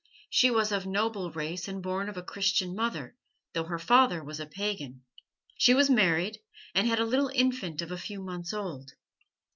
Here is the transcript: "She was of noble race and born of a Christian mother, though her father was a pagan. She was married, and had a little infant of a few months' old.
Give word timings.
"She 0.31 0.49
was 0.49 0.71
of 0.71 0.87
noble 0.87 1.29
race 1.29 1.67
and 1.67 1.79
born 1.79 2.09
of 2.09 2.17
a 2.17 2.23
Christian 2.23 2.73
mother, 2.73 3.15
though 3.53 3.65
her 3.65 3.77
father 3.77 4.23
was 4.23 4.39
a 4.39 4.47
pagan. 4.47 5.03
She 5.59 5.75
was 5.75 5.91
married, 5.91 6.39
and 6.73 6.87
had 6.87 6.99
a 6.99 7.05
little 7.05 7.29
infant 7.35 7.83
of 7.83 7.91
a 7.91 7.99
few 7.99 8.19
months' 8.19 8.51
old. 8.51 8.93